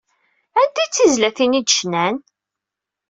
[0.59, 2.15] Anti ay d tizlatin ay d-cnan?